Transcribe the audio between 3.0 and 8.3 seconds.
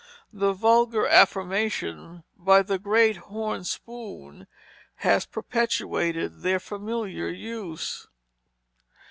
horn spoon," has perpetuated their familiar use.